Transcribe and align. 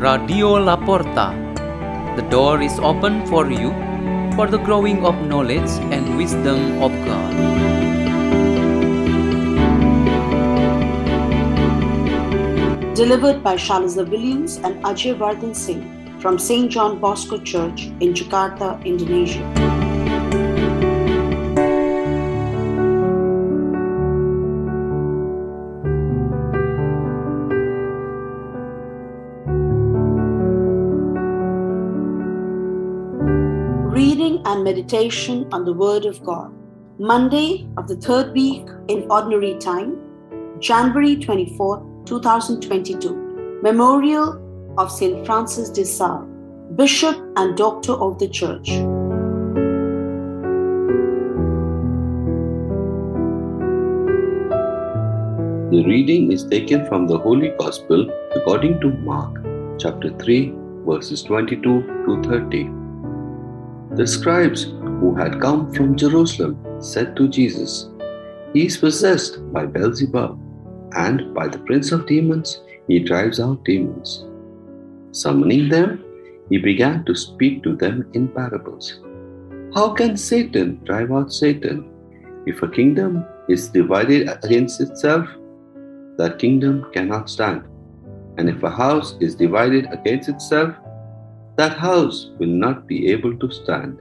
Radio 0.00 0.56
La 0.58 0.78
Porta. 0.78 1.26
The 2.16 2.22
door 2.30 2.62
is 2.62 2.78
open 2.78 3.26
for 3.26 3.50
you 3.50 3.68
for 4.34 4.46
the 4.46 4.56
growing 4.56 5.04
of 5.04 5.14
knowledge 5.26 5.68
and 5.92 6.16
wisdom 6.16 6.82
of 6.82 6.90
God. 7.04 7.34
Delivered 12.94 13.42
by 13.42 13.56
Shalaza 13.56 14.08
Williams 14.08 14.56
and 14.56 14.82
Ajay 14.84 15.14
Vardhan 15.18 15.54
Singh 15.54 15.84
from 16.18 16.38
St. 16.38 16.70
John 16.70 16.98
Bosco 16.98 17.36
Church 17.36 17.88
in 18.00 18.14
Jakarta, 18.14 18.82
Indonesia. 18.86 19.89
Reading 34.00 34.40
and 34.46 34.64
meditation 34.64 35.46
on 35.52 35.66
the 35.66 35.74
Word 35.74 36.06
of 36.06 36.24
God. 36.24 36.50
Monday 36.98 37.68
of 37.76 37.86
the 37.86 37.96
third 37.96 38.32
week 38.32 38.66
in 38.88 39.06
Ordinary 39.10 39.58
Time, 39.58 39.98
January 40.58 41.16
24, 41.16 42.04
2022. 42.06 43.60
Memorial 43.62 44.40
of 44.78 44.90
St. 44.90 45.26
Francis 45.26 45.68
de 45.68 45.84
Sales, 45.84 46.26
Bishop 46.76 47.14
and 47.36 47.58
Doctor 47.58 47.92
of 47.92 48.18
the 48.18 48.26
Church. 48.28 48.70
The 55.76 55.84
reading 55.84 56.32
is 56.32 56.46
taken 56.46 56.86
from 56.86 57.06
the 57.06 57.18
Holy 57.18 57.50
Gospel 57.58 58.10
according 58.34 58.80
to 58.80 58.92
Mark, 59.12 59.44
chapter 59.78 60.08
3, 60.16 60.54
verses 60.86 61.22
22 61.22 61.82
to 62.06 62.22
30. 62.22 62.79
The 63.96 64.06
scribes 64.06 64.64
who 64.64 65.16
had 65.16 65.40
come 65.40 65.72
from 65.74 65.96
Jerusalem 65.96 66.56
said 66.80 67.16
to 67.16 67.28
Jesus, 67.28 67.90
He 68.52 68.66
is 68.66 68.76
possessed 68.76 69.40
by 69.52 69.66
Beelzebub, 69.66 70.38
and 70.92 71.34
by 71.34 71.48
the 71.48 71.58
prince 71.58 71.90
of 71.90 72.06
demons 72.06 72.62
he 72.86 73.00
drives 73.00 73.40
out 73.40 73.64
demons. 73.64 74.24
Summoning 75.10 75.68
them, 75.68 76.04
he 76.48 76.58
began 76.58 77.04
to 77.04 77.16
speak 77.16 77.64
to 77.64 77.74
them 77.74 78.08
in 78.14 78.28
parables. 78.28 79.00
How 79.74 79.92
can 79.92 80.16
Satan 80.16 80.80
drive 80.84 81.10
out 81.10 81.32
Satan? 81.32 81.90
If 82.46 82.62
a 82.62 82.68
kingdom 82.68 83.24
is 83.48 83.68
divided 83.68 84.28
against 84.44 84.80
itself, 84.80 85.28
that 86.16 86.38
kingdom 86.38 86.86
cannot 86.92 87.28
stand. 87.28 87.64
And 88.38 88.48
if 88.48 88.62
a 88.62 88.70
house 88.70 89.16
is 89.20 89.34
divided 89.34 89.86
against 89.92 90.28
itself, 90.28 90.74
that 91.56 91.76
house 91.76 92.30
will 92.38 92.48
not 92.48 92.86
be 92.86 93.08
able 93.08 93.36
to 93.38 93.50
stand. 93.50 94.00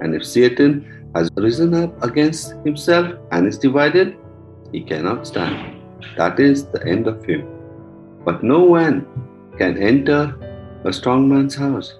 And 0.00 0.14
if 0.14 0.24
Satan 0.24 1.10
has 1.14 1.30
risen 1.36 1.74
up 1.74 2.02
against 2.02 2.54
himself 2.64 3.14
and 3.30 3.46
is 3.46 3.58
divided, 3.58 4.16
he 4.72 4.82
cannot 4.82 5.26
stand. 5.26 5.80
That 6.16 6.40
is 6.40 6.66
the 6.66 6.84
end 6.86 7.06
of 7.06 7.24
him. 7.24 7.48
But 8.24 8.42
no 8.42 8.64
one 8.64 9.06
can 9.58 9.78
enter 9.78 10.34
a 10.84 10.92
strong 10.92 11.28
man's 11.28 11.54
house 11.54 11.94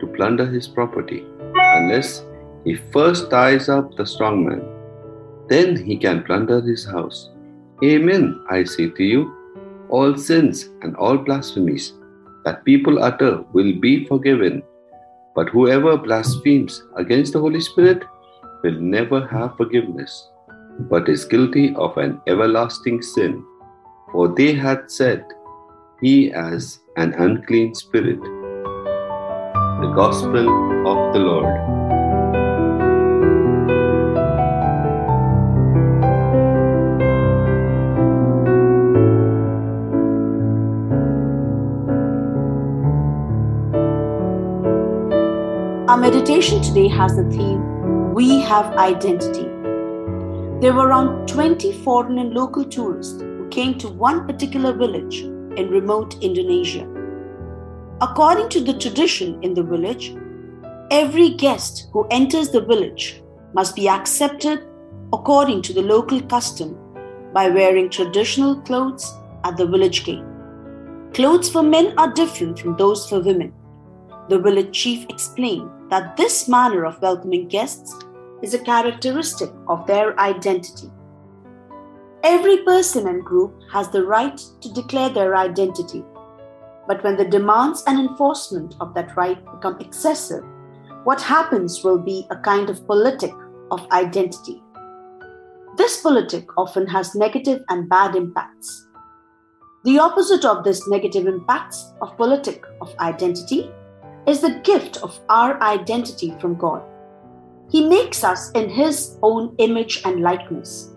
to 0.00 0.06
plunder 0.06 0.46
his 0.46 0.68
property 0.68 1.24
unless 1.54 2.24
he 2.64 2.76
first 2.92 3.30
ties 3.30 3.68
up 3.68 3.94
the 3.96 4.06
strong 4.06 4.46
man. 4.46 4.62
Then 5.48 5.76
he 5.76 5.96
can 5.96 6.22
plunder 6.22 6.60
his 6.60 6.84
house. 6.84 7.30
Amen, 7.82 8.40
I 8.50 8.64
say 8.64 8.88
to 8.88 9.04
you, 9.04 9.34
all 9.90 10.16
sins 10.16 10.70
and 10.82 10.96
all 10.96 11.18
blasphemies 11.18 11.92
that 12.44 12.64
people 12.64 13.02
utter 13.02 13.42
will 13.52 13.72
be 13.80 14.04
forgiven, 14.06 14.62
but 15.34 15.48
whoever 15.48 15.96
blasphemes 15.96 16.82
against 16.96 17.32
the 17.32 17.40
Holy 17.40 17.60
Spirit 17.60 18.04
will 18.62 18.80
never 18.80 19.26
have 19.26 19.56
forgiveness, 19.56 20.28
but 20.90 21.08
is 21.08 21.24
guilty 21.24 21.74
of 21.76 21.96
an 21.96 22.20
everlasting 22.26 23.02
sin. 23.02 23.44
For 24.12 24.28
they 24.28 24.52
had 24.54 24.90
said, 24.90 25.24
He 26.00 26.30
has 26.30 26.80
an 26.96 27.14
unclean 27.14 27.74
spirit. 27.74 28.20
The 29.80 29.92
Gospel 29.94 30.48
of 30.86 31.12
the 31.14 31.20
Lord. 31.20 32.03
Our 45.94 46.00
meditation 46.00 46.60
today 46.60 46.88
has 46.88 47.14
the 47.14 47.22
theme 47.30 48.12
We 48.14 48.40
Have 48.40 48.76
Identity. 48.76 49.44
There 50.60 50.72
were 50.74 50.88
around 50.88 51.28
20 51.28 51.70
foreign 51.84 52.18
and 52.18 52.34
local 52.34 52.64
tourists 52.64 53.20
who 53.20 53.48
came 53.50 53.78
to 53.78 53.86
one 53.90 54.26
particular 54.26 54.72
village 54.72 55.20
in 55.20 55.70
remote 55.70 56.20
Indonesia. 56.20 56.84
According 58.00 58.48
to 58.48 58.60
the 58.60 58.76
tradition 58.76 59.40
in 59.44 59.54
the 59.54 59.62
village, 59.62 60.16
every 60.90 61.30
guest 61.30 61.86
who 61.92 62.08
enters 62.10 62.50
the 62.50 62.62
village 62.62 63.22
must 63.52 63.76
be 63.76 63.88
accepted 63.88 64.66
according 65.12 65.62
to 65.62 65.72
the 65.72 65.82
local 65.82 66.20
custom 66.22 66.76
by 67.32 67.48
wearing 67.48 67.88
traditional 67.88 68.60
clothes 68.62 69.14
at 69.44 69.56
the 69.56 69.64
village 69.64 70.04
gate. 70.04 70.24
Clothes 71.12 71.48
for 71.48 71.62
men 71.62 71.96
are 71.96 72.12
different 72.12 72.58
from 72.58 72.76
those 72.76 73.08
for 73.08 73.20
women. 73.20 73.52
The 74.28 74.38
village 74.38 74.72
chief 74.72 75.04
explained 75.10 75.70
that 75.90 76.16
this 76.16 76.48
manner 76.48 76.86
of 76.86 77.00
welcoming 77.02 77.46
guests 77.48 77.94
is 78.42 78.54
a 78.54 78.58
characteristic 78.58 79.50
of 79.68 79.86
their 79.86 80.18
identity. 80.18 80.90
Every 82.22 82.58
person 82.64 83.06
and 83.06 83.22
group 83.22 83.54
has 83.70 83.90
the 83.90 84.02
right 84.02 84.36
to 84.62 84.72
declare 84.72 85.10
their 85.10 85.36
identity, 85.36 86.02
but 86.88 87.04
when 87.04 87.18
the 87.18 87.26
demands 87.26 87.84
and 87.86 87.98
enforcement 87.98 88.76
of 88.80 88.94
that 88.94 89.14
right 89.14 89.44
become 89.52 89.78
excessive, 89.78 90.42
what 91.04 91.20
happens 91.20 91.84
will 91.84 91.98
be 91.98 92.26
a 92.30 92.36
kind 92.36 92.70
of 92.70 92.86
politic 92.86 93.32
of 93.70 93.86
identity. 93.90 94.62
This 95.76 96.00
politic 96.00 96.46
often 96.56 96.86
has 96.86 97.14
negative 97.14 97.62
and 97.68 97.90
bad 97.90 98.16
impacts. 98.16 98.88
The 99.84 99.98
opposite 99.98 100.46
of 100.46 100.64
this 100.64 100.88
negative 100.88 101.26
impacts 101.26 101.92
of 102.00 102.16
politic 102.16 102.64
of 102.80 102.94
identity 103.00 103.70
is 104.26 104.40
the 104.40 104.60
gift 104.64 104.98
of 105.02 105.18
our 105.28 105.60
identity 105.62 106.34
from 106.40 106.54
God. 106.54 106.82
He 107.70 107.88
makes 107.88 108.24
us 108.24 108.50
in 108.52 108.68
His 108.68 109.18
own 109.22 109.54
image 109.58 110.02
and 110.04 110.20
likeness. 110.20 110.94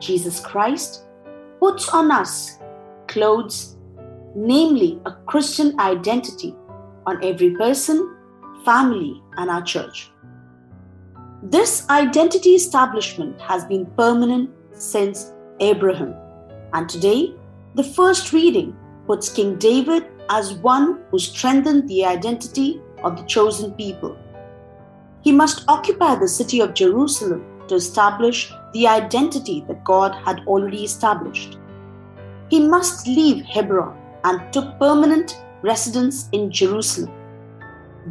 Jesus 0.00 0.40
Christ 0.40 1.04
puts 1.60 1.88
on 1.88 2.10
us 2.10 2.58
clothes, 3.08 3.76
namely 4.34 5.00
a 5.06 5.12
Christian 5.26 5.78
identity, 5.78 6.54
on 7.06 7.22
every 7.22 7.50
person, 7.50 8.16
family, 8.64 9.22
and 9.36 9.50
our 9.50 9.62
church. 9.62 10.10
This 11.42 11.88
identity 11.90 12.54
establishment 12.54 13.40
has 13.40 13.64
been 13.66 13.86
permanent 13.98 14.50
since 14.72 15.32
Abraham, 15.60 16.14
and 16.72 16.88
today 16.88 17.34
the 17.74 17.84
first 17.84 18.32
reading 18.32 18.74
puts 19.06 19.28
King 19.28 19.56
David 19.58 20.06
as 20.30 20.54
one 20.54 21.00
who 21.10 21.18
strengthened 21.18 21.88
the 21.88 22.04
identity 22.04 22.80
of 23.02 23.16
the 23.16 23.24
chosen 23.24 23.72
people. 23.72 24.16
He 25.22 25.32
must 25.32 25.64
occupy 25.68 26.16
the 26.16 26.28
city 26.28 26.60
of 26.60 26.74
Jerusalem 26.74 27.44
to 27.68 27.76
establish 27.76 28.52
the 28.72 28.86
identity 28.86 29.64
that 29.68 29.84
God 29.84 30.14
had 30.14 30.40
already 30.46 30.84
established. 30.84 31.58
He 32.50 32.60
must 32.60 33.06
leave 33.06 33.44
Hebron 33.44 33.96
and 34.24 34.52
took 34.52 34.78
permanent 34.78 35.42
residence 35.62 36.28
in 36.32 36.50
Jerusalem. 36.50 37.12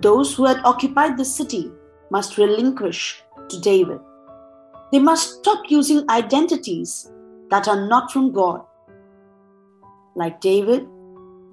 Those 0.02 0.34
who 0.34 0.46
had 0.46 0.62
occupied 0.66 1.18
the 1.18 1.26
city 1.26 1.72
must 2.10 2.38
relinquish 2.38 3.24
to 3.50 3.60
David. 3.60 4.00
They 4.92 5.00
must 5.00 5.40
stop 5.40 5.70
using 5.70 6.10
identities 6.10 7.12
that 7.50 7.68
are 7.68 7.88
not 7.88 8.12
from 8.12 8.32
God. 8.32 8.62
Like 10.16 10.42
David, 10.42 10.88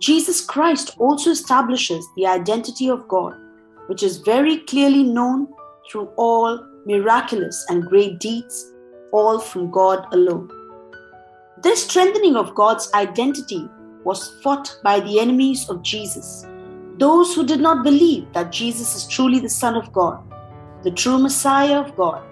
Jesus 0.01 0.41
Christ 0.41 0.97
also 0.97 1.33
establishes 1.33 2.09
the 2.17 2.27
identity 2.27 2.89
of 2.89 3.07
God, 3.07 3.35
which 3.87 4.03
is 4.03 4.17
very 4.17 4.61
clearly 4.61 5.03
known 5.03 5.47
through 5.91 6.07
all 6.17 6.59
miraculous 6.87 7.67
and 7.69 7.85
great 7.85 8.19
deeds, 8.19 8.73
all 9.13 9.39
from 9.39 9.71
God 9.71 10.07
alone. 10.15 10.51
This 11.63 11.85
strengthening 11.85 12.35
of 12.35 12.55
God's 12.55 12.91
identity 12.95 13.69
was 14.03 14.41
fought 14.43 14.75
by 14.83 15.01
the 15.01 15.21
enemies 15.21 15.69
of 15.69 15.83
Jesus, 15.83 16.47
those 16.97 17.35
who 17.35 17.45
did 17.45 17.61
not 17.61 17.85
believe 17.85 18.33
that 18.33 18.53
Jesus 18.53 18.97
is 18.97 19.07
truly 19.07 19.39
the 19.39 19.51
Son 19.51 19.77
of 19.77 19.93
God, 19.93 20.19
the 20.83 20.91
true 20.91 21.19
Messiah 21.19 21.79
of 21.79 21.95
God. 21.95 22.23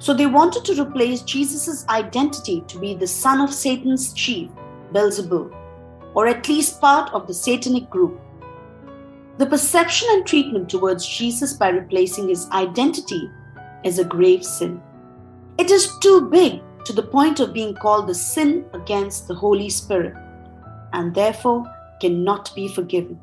So 0.00 0.12
they 0.12 0.26
wanted 0.26 0.64
to 0.64 0.82
replace 0.82 1.22
Jesus' 1.22 1.86
identity 1.88 2.64
to 2.66 2.80
be 2.80 2.94
the 2.94 3.06
son 3.06 3.40
of 3.40 3.54
Satan's 3.54 4.12
chief, 4.12 4.50
Beelzebub 4.92 5.54
or 6.14 6.26
at 6.26 6.48
least 6.48 6.80
part 6.80 7.12
of 7.12 7.26
the 7.26 7.34
satanic 7.34 7.88
group, 7.90 8.20
The 9.40 9.46
perception 9.46 10.06
and 10.12 10.26
treatment 10.26 10.68
towards 10.68 11.06
Jesus 11.06 11.54
by 11.54 11.70
replacing 11.70 12.28
his 12.28 12.46
identity 12.50 13.30
is 13.84 13.98
a 13.98 14.04
grave 14.04 14.44
sin. 14.44 14.82
It 15.56 15.70
is 15.70 15.96
too 16.02 16.28
big 16.28 16.60
to 16.84 16.92
the 16.92 17.02
point 17.02 17.40
of 17.40 17.54
being 17.54 17.74
called 17.74 18.06
the 18.06 18.14
sin 18.14 18.66
against 18.74 19.28
the 19.28 19.34
Holy 19.34 19.70
Spirit 19.70 20.14
and 20.92 21.14
therefore 21.14 21.64
cannot 22.02 22.54
be 22.54 22.68
forgiven. 22.68 23.18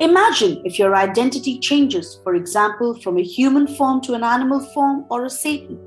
Imagine 0.00 0.60
if 0.66 0.78
your 0.78 0.94
identity 0.94 1.58
changes, 1.58 2.20
for 2.22 2.34
example, 2.34 2.94
from 3.00 3.16
a 3.16 3.22
human 3.22 3.66
form 3.66 4.02
to 4.02 4.12
an 4.12 4.22
animal 4.22 4.60
form 4.74 5.06
or 5.10 5.24
a 5.24 5.30
Satan. 5.30 5.78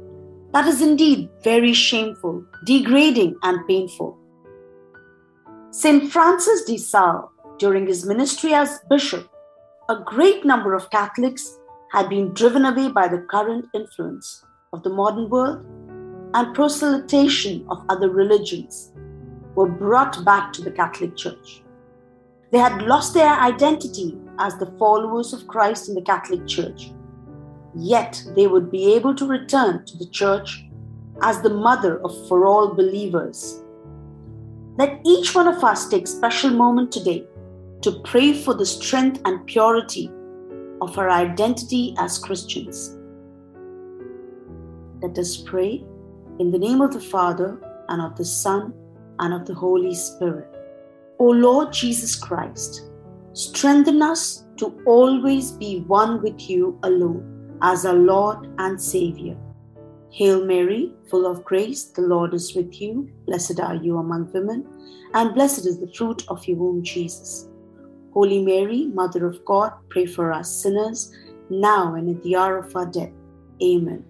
That 0.53 0.67
is 0.67 0.81
indeed 0.81 1.29
very 1.43 1.73
shameful, 1.73 2.45
degrading, 2.65 3.35
and 3.43 3.67
painful. 3.67 4.17
St. 5.75 6.11
Francis 6.11 6.65
de 6.65 6.77
Sales, 6.77 7.31
during 7.57 7.87
his 7.87 8.05
ministry 8.05 8.53
as 8.53 8.81
bishop, 8.91 9.27
a 9.89 9.95
great 10.05 10.45
number 10.45 10.75
of 10.75 10.91
Catholics 10.91 11.57
had 11.91 12.09
been 12.09 12.31
driven 12.35 12.63
away 12.63 12.89
by 12.89 13.07
the 13.07 13.25
current 13.31 13.65
influence 13.73 14.45
of 14.71 14.83
the 14.83 14.91
modern 14.91 15.31
world 15.31 15.65
and 16.35 16.55
proselytization 16.55 17.65
of 17.69 17.83
other 17.89 18.11
religions 18.11 18.91
were 19.55 19.67
brought 19.67 20.23
back 20.23 20.53
to 20.53 20.61
the 20.61 20.69
Catholic 20.69 21.17
Church. 21.17 21.63
They 22.51 22.59
had 22.59 22.83
lost 22.83 23.15
their 23.15 23.33
identity 23.33 24.15
as 24.37 24.55
the 24.59 24.71
followers 24.77 25.33
of 25.33 25.47
Christ 25.47 25.89
in 25.89 25.95
the 25.95 26.03
Catholic 26.03 26.45
Church, 26.45 26.91
yet 27.75 28.23
they 28.35 28.45
would 28.45 28.69
be 28.69 28.93
able 28.93 29.15
to 29.15 29.25
return 29.25 29.87
to 29.87 29.97
the 29.97 30.09
Church 30.11 30.65
as 31.23 31.41
the 31.41 31.49
mother 31.49 31.99
of 32.01 32.27
for 32.27 32.45
all 32.45 32.75
believers. 32.75 33.62
Let 34.75 35.01
each 35.05 35.35
one 35.35 35.47
of 35.47 35.63
us 35.63 35.87
take 35.87 36.07
special 36.07 36.49
moment 36.49 36.91
today 36.91 37.27
to 37.83 38.01
pray 38.05 38.33
for 38.33 38.55
the 38.55 38.65
strength 38.65 39.21
and 39.23 39.45
purity 39.45 40.09
of 40.81 40.97
our 40.97 41.11
identity 41.11 41.93
as 41.99 42.17
Christians. 42.17 42.97
Let 44.99 45.15
us 45.19 45.37
pray 45.37 45.85
in 46.39 46.49
the 46.49 46.57
name 46.57 46.81
of 46.81 46.91
the 46.91 46.99
Father 46.99 47.61
and 47.89 48.01
of 48.01 48.17
the 48.17 48.25
Son 48.25 48.73
and 49.19 49.31
of 49.31 49.45
the 49.45 49.53
Holy 49.53 49.93
Spirit. 49.93 50.49
O 51.19 51.25
Lord 51.25 51.71
Jesus 51.71 52.15
Christ, 52.15 52.89
strengthen 53.33 54.01
us 54.01 54.45
to 54.57 54.81
always 54.87 55.51
be 55.51 55.81
one 55.81 56.19
with 56.23 56.49
you 56.49 56.79
alone 56.81 57.57
as 57.61 57.85
our 57.85 57.93
Lord 57.93 58.49
and 58.57 58.81
Savior. 58.81 59.37
Hail 60.13 60.45
Mary, 60.45 60.93
full 61.09 61.25
of 61.25 61.43
grace, 61.43 61.85
the 61.85 62.03
Lord 62.03 62.35
is 62.35 62.53
with 62.55 62.79
you. 62.79 63.09
Blessed 63.25 63.59
are 63.59 63.73
you 63.73 63.97
among 63.97 64.31
women, 64.31 64.63
and 65.15 65.33
blessed 65.33 65.65
is 65.65 65.79
the 65.79 65.91
fruit 65.91 66.23
of 66.27 66.47
your 66.47 66.57
womb, 66.57 66.83
Jesus. 66.83 67.49
Holy 68.13 68.45
Mary, 68.45 68.91
Mother 68.93 69.25
of 69.25 69.43
God, 69.43 69.73
pray 69.89 70.05
for 70.05 70.31
us 70.31 70.61
sinners, 70.61 71.11
now 71.49 71.95
and 71.95 72.15
at 72.15 72.21
the 72.21 72.35
hour 72.35 72.59
of 72.59 72.75
our 72.75 72.85
death. 72.85 73.09
Amen. 73.63 74.05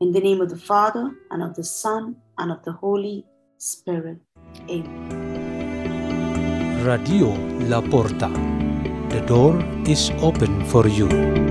In 0.00 0.10
the 0.10 0.18
name 0.18 0.40
of 0.40 0.50
the 0.50 0.58
Father, 0.58 1.16
and 1.30 1.40
of 1.40 1.54
the 1.54 1.62
Son, 1.62 2.16
and 2.38 2.50
of 2.50 2.64
the 2.64 2.72
Holy 2.72 3.24
Spirit. 3.58 4.18
Amen. 4.68 5.28
Radio 6.84 7.28
La 7.68 7.80
Porta. 7.80 8.28
The 9.08 9.20
door 9.24 9.64
is 9.86 10.10
open 10.20 10.64
for 10.64 10.88
you. 10.88 11.47